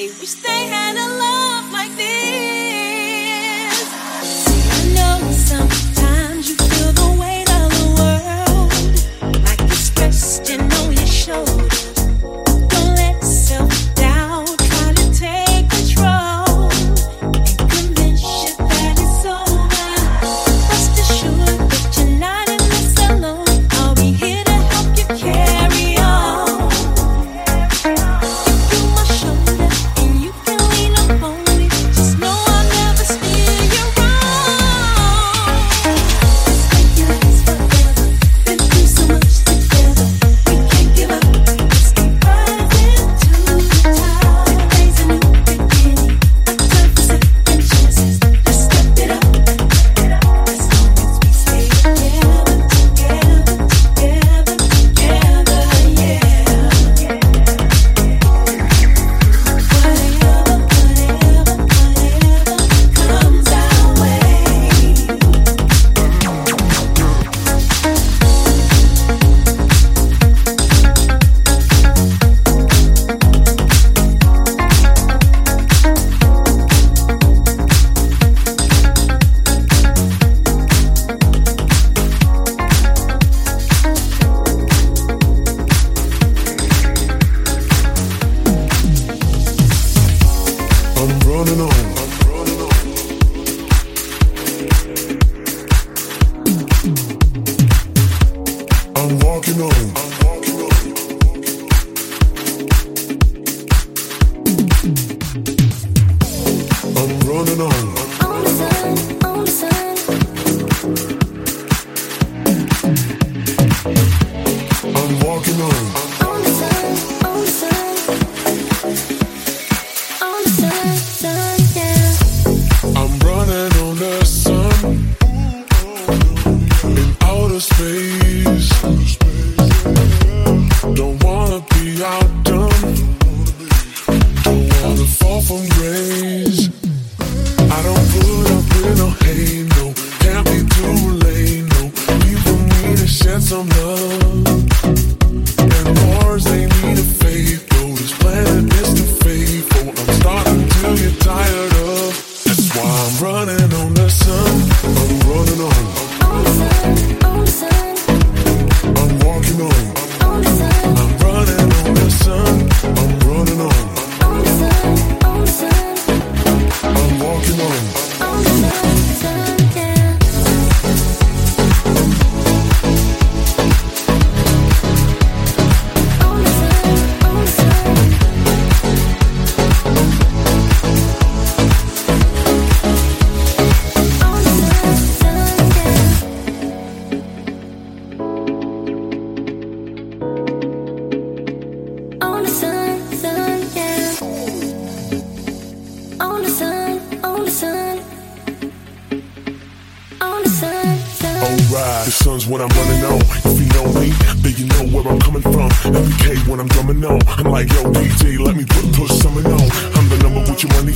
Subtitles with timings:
[0.00, 2.29] They wish they had a love like this.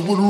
[0.00, 0.29] she wouldn't